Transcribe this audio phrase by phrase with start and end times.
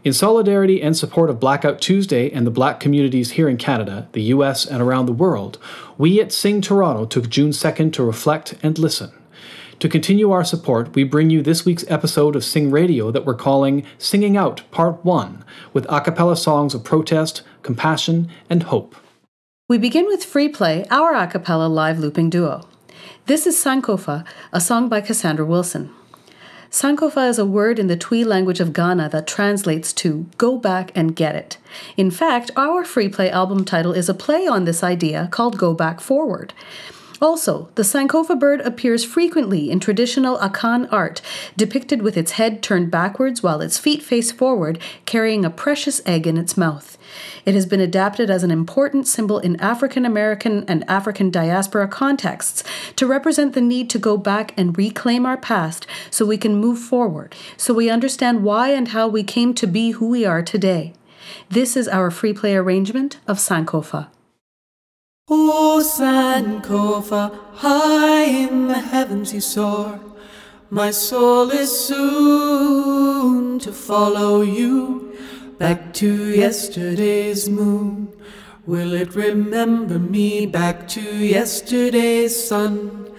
[0.04, 4.22] In solidarity and support of Blackout Tuesday and the black communities here in Canada, the
[4.34, 5.58] US, and around the world,
[5.96, 9.10] we at Sing Toronto took June 2nd to reflect and listen.
[9.80, 13.34] To continue our support, we bring you this week's episode of Sing Radio that we're
[13.34, 18.94] calling Singing Out Part 1, with a cappella songs of protest, compassion, and hope.
[19.68, 22.62] We begin with FreePlay, our a cappella live looping duo.
[23.26, 25.92] This is Sankofa, a song by Cassandra Wilson.
[26.70, 30.92] Sankofa is a word in the Twi language of Ghana that translates to go back
[30.94, 31.56] and get it.
[31.96, 35.98] In fact, our FreePlay album title is a play on this idea called Go Back
[36.00, 36.52] Forward.
[37.20, 41.20] Also, the Sankofa bird appears frequently in traditional Akan art,
[41.56, 46.26] depicted with its head turned backwards while its feet face forward, carrying a precious egg
[46.28, 46.96] in its mouth.
[47.44, 52.62] It has been adapted as an important symbol in African American and African diaspora contexts
[52.94, 56.78] to represent the need to go back and reclaim our past so we can move
[56.78, 60.92] forward, so we understand why and how we came to be who we are today.
[61.50, 64.08] This is our FreePlay arrangement of Sankofa.
[65.30, 70.00] O Sankofa, high in the heavens you soar.
[70.70, 75.14] My soul is soon to follow you
[75.58, 78.08] back to yesterday's moon.
[78.64, 83.10] Will it remember me back to yesterday's sun?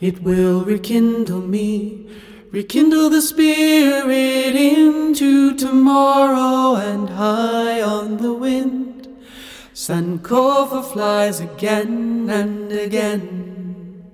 [0.00, 2.08] It will rekindle me,
[2.50, 8.91] rekindle the spirit into tomorrow and high on the wind.
[9.82, 14.12] Sankofa flies again and again.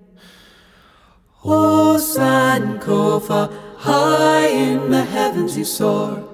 [1.44, 6.26] Oh, Sankofa, high in the heavens you soar.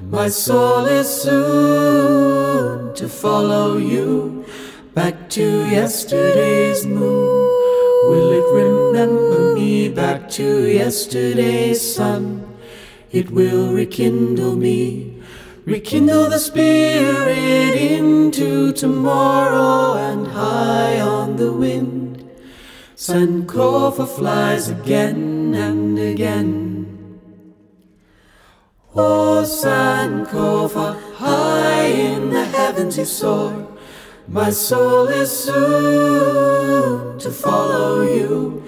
[0.00, 4.46] My soul is soon to follow you
[4.94, 7.44] back to yesterday's moon.
[8.08, 12.56] Will it remember me back to yesterday's sun?
[13.12, 15.17] It will rekindle me
[15.68, 22.24] Rekindle the spirit into tomorrow and high on the wind.
[22.96, 27.20] Sankofa flies again and again.
[28.94, 33.68] Oh, Sankofa, high in the heavens you soar.
[34.26, 38.64] My soul is soon to follow you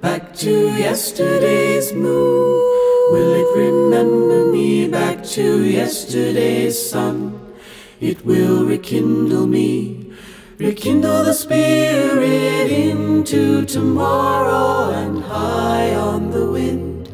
[0.00, 2.93] back to yesterday's moon.
[3.10, 7.54] Will it remember me back to yesterday's sun?
[8.00, 10.12] It will rekindle me,
[10.58, 17.08] rekindle the spirit into tomorrow and high on the wind.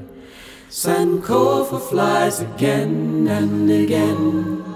[0.68, 4.69] Sankofa flies again and again.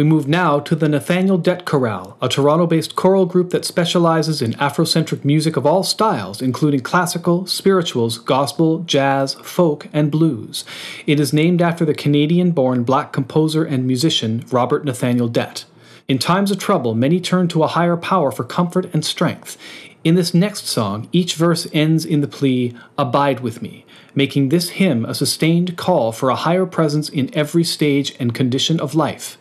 [0.00, 4.40] We move now to the Nathaniel Dett Chorale, a Toronto based choral group that specializes
[4.40, 10.64] in Afrocentric music of all styles, including classical, spirituals, gospel, jazz, folk, and blues.
[11.06, 15.66] It is named after the Canadian born black composer and musician Robert Nathaniel Dett.
[16.08, 19.58] In times of trouble, many turn to a higher power for comfort and strength.
[20.02, 24.70] In this next song, each verse ends in the plea, Abide with me, making this
[24.70, 29.36] hymn a sustained call for a higher presence in every stage and condition of life.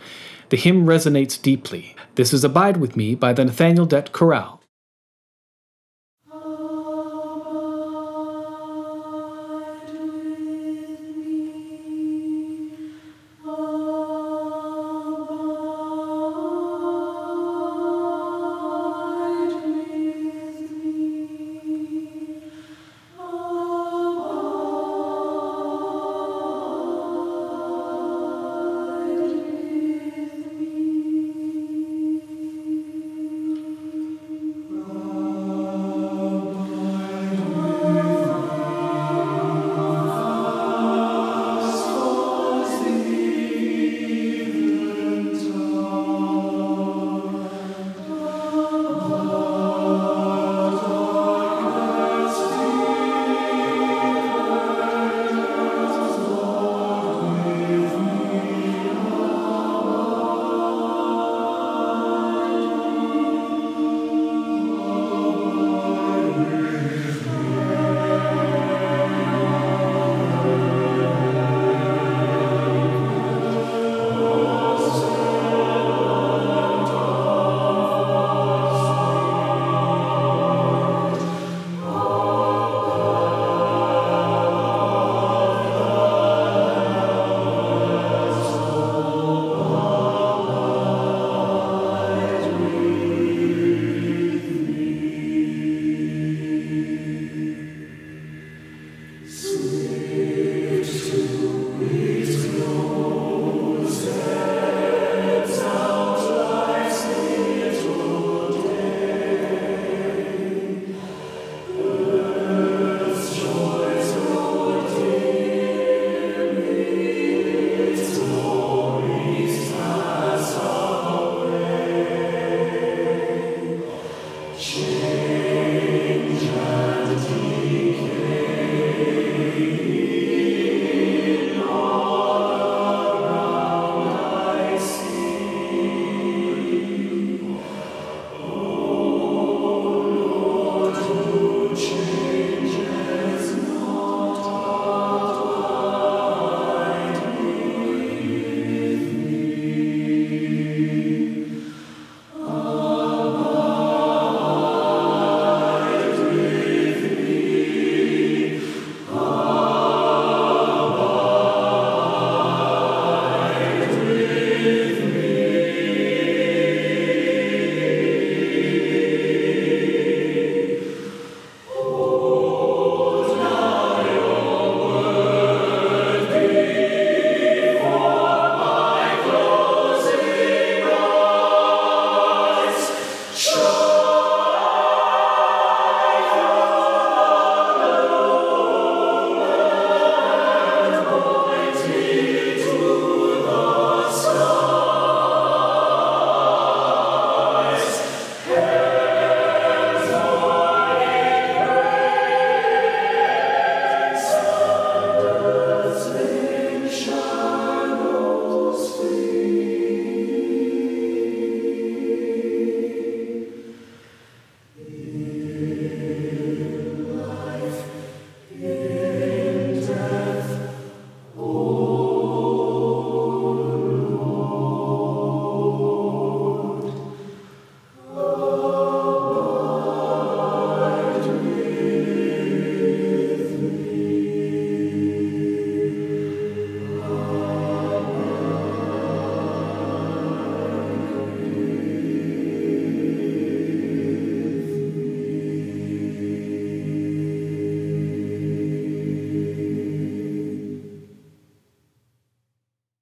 [0.49, 1.95] The hymn resonates deeply.
[2.15, 4.58] This is Abide With Me by the Nathaniel Dett Chorale.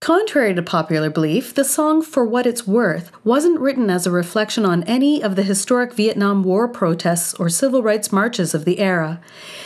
[0.08, 4.66] Contrary to popular belief, the song For What It's Worth wasn't written as a reflection
[4.66, 9.20] on any of the historic Vietnam War protests or civil rights marches of the era.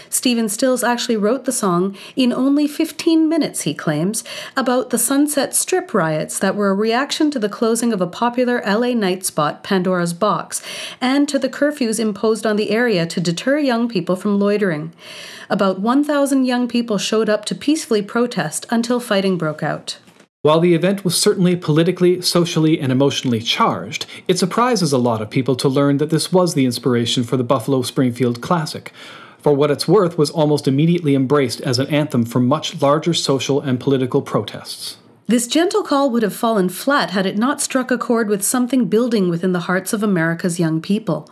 [0.10, 4.24] Stephen Stills actually wrote the song in only 15 minutes, he claims,
[4.58, 8.64] about the Sunset Strip riots that were a reaction to the closing of a popular
[8.66, 10.64] LA night spot, Pandora's Box,
[11.00, 14.92] and to the curfews imposed on the area to deter young people from loitering.
[15.52, 20.00] About 1,000 young people showed up to peacefully protest until fighting broke out.
[20.44, 25.30] While the event was certainly politically, socially, and emotionally charged, it surprises a lot of
[25.30, 28.92] people to learn that this was the inspiration for the Buffalo Springfield Classic.
[29.38, 33.62] For what it's worth, was almost immediately embraced as an anthem for much larger social
[33.62, 34.98] and political protests.
[35.28, 38.86] This gentle call would have fallen flat had it not struck a chord with something
[38.86, 41.30] building within the hearts of America's young people.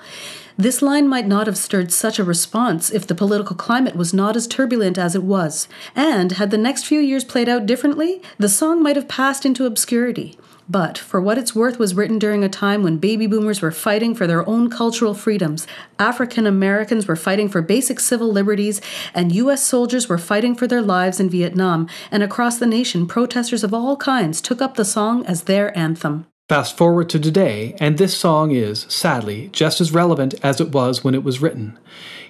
[0.59, 4.35] This line might not have stirred such a response if the political climate was not
[4.35, 8.49] as turbulent as it was, and had the next few years played out differently, the
[8.49, 10.37] song might have passed into obscurity.
[10.67, 14.13] But For What It's Worth was written during a time when baby boomers were fighting
[14.13, 15.65] for their own cultural freedoms,
[15.97, 18.81] African Americans were fighting for basic civil liberties,
[19.13, 19.63] and U.S.
[19.63, 23.95] soldiers were fighting for their lives in Vietnam, and across the nation, protesters of all
[23.95, 26.25] kinds took up the song as their anthem.
[26.49, 31.03] Fast forward to today, and this song is, sadly, just as relevant as it was
[31.03, 31.77] when it was written.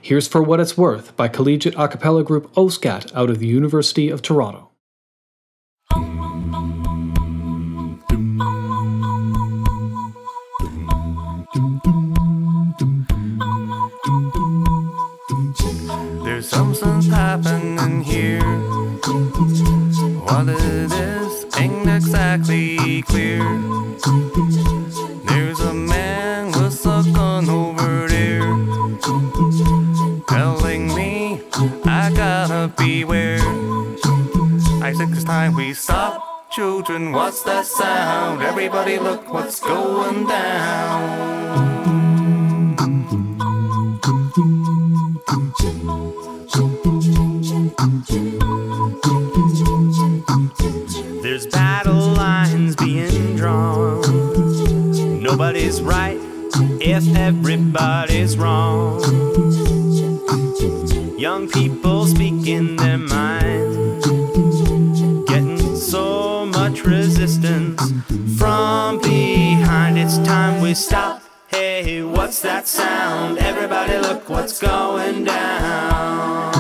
[0.02, 4.10] Here's For What It's Worth by collegiate a cappella group OSCAT out of the University
[4.10, 4.69] of Toronto.
[36.90, 38.42] Children, what's that sound?
[38.42, 41.60] Everybody, look what's going down.
[51.22, 54.02] There's battle lines being drawn.
[55.22, 56.18] Nobody's right
[56.82, 59.00] if everybody's wrong.
[61.20, 63.78] Young people speaking their minds,
[67.20, 67.92] resistance
[68.38, 69.98] from behind.
[70.00, 71.22] It's time we stop.
[71.48, 73.40] Hey, what's that sound?
[73.40, 76.59] Everybody, look what's going down.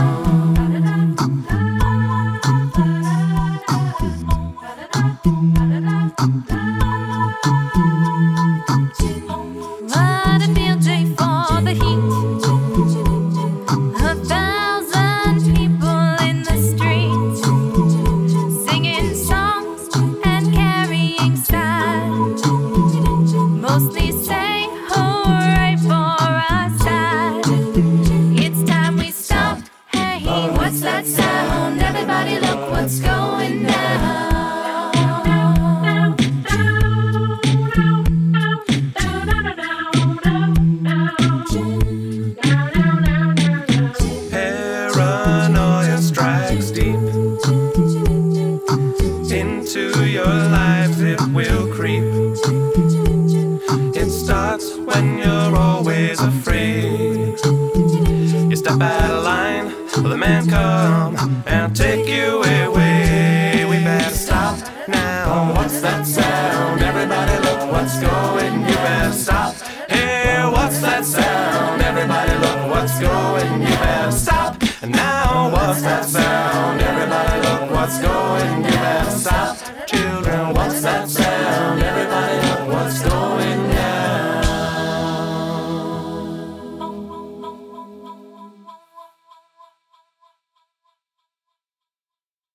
[49.75, 50.68] Into your lives,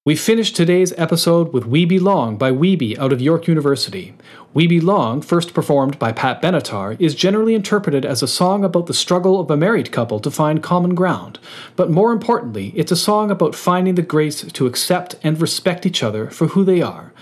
[0.06, 4.12] We finished today's episode with We Belong by Wibi out of York University.
[4.52, 8.92] We Belong, first performed by Pat Benatar, is generally interpreted as a song about the
[8.92, 11.38] struggle of a married couple to find common ground.
[11.74, 16.02] But more importantly, it's a song about finding the grace to accept and respect each
[16.02, 17.14] other for who they are.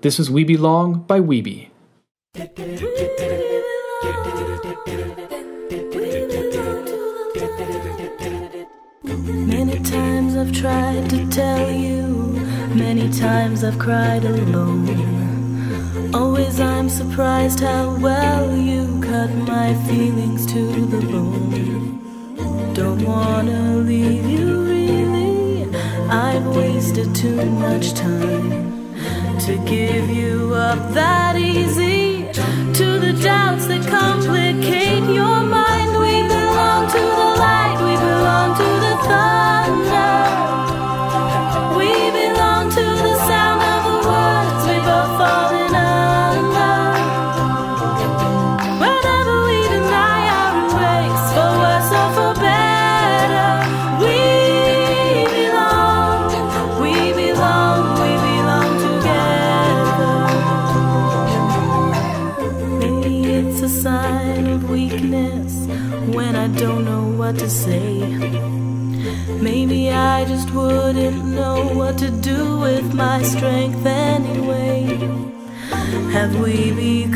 [0.00, 1.68] This is We Belong by Wibi.
[9.04, 12.21] Many times I've tried to tell you,
[12.74, 16.14] many times I've cried alone.
[16.14, 22.74] Always I'm surprised how well you cut my feelings to the bone.
[22.74, 25.66] Don't wanna leave you really,
[26.08, 28.72] I've wasted too much time.
[29.46, 32.26] to give you up that easy
[32.72, 35.90] to the doubts that complicate your mind.
[35.98, 40.41] We belong to the light, we belong to the thunder.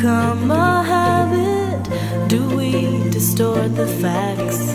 [0.06, 2.28] Become a habit?
[2.28, 4.75] Do we distort the facts?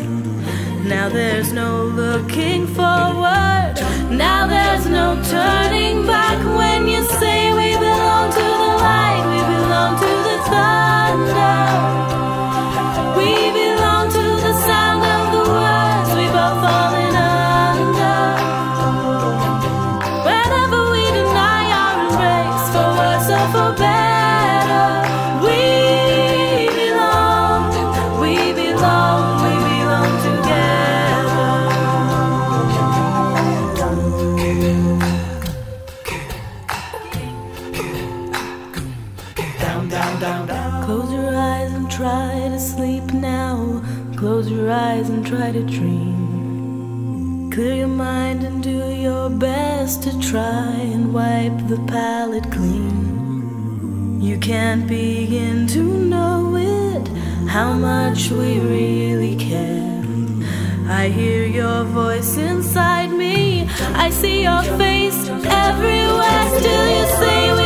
[0.84, 3.76] Now there's no looking forward.
[4.26, 5.81] Now there's no turning
[45.64, 47.50] dream.
[47.52, 54.22] Clear your mind and do your best to try and wipe the palate clean.
[54.22, 57.08] You can't begin to know it,
[57.48, 60.04] how much we really care.
[60.88, 63.68] I hear your voice inside me.
[63.96, 66.44] I see your face everywhere.
[66.60, 67.61] Still, you say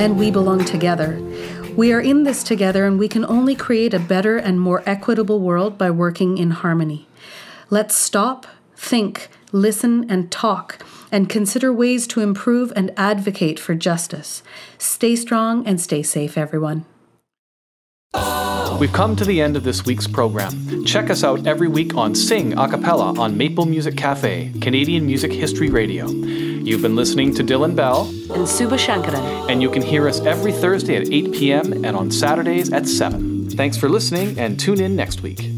[0.00, 1.20] and we belong together.
[1.76, 5.40] We are in this together, and we can only create a better and more equitable
[5.40, 7.06] world by working in harmony.
[7.68, 10.82] Let's stop, think, listen, and talk,
[11.12, 14.42] and consider ways to improve and advocate for justice.
[14.78, 16.86] Stay strong and stay safe, everyone.
[18.80, 20.86] We've come to the end of this week's program.
[20.86, 25.30] Check us out every week on Sing a cappella on Maple Music Cafe, Canadian Music
[25.30, 26.08] History Radio.
[26.62, 29.50] You've been listening to Dylan Bell, And Suba Shankaran.
[29.50, 31.72] and you can hear us every Thursday at 8 p.m.
[31.84, 33.50] and on Saturdays at 7.
[33.50, 35.50] Thanks for listening and tune in next week.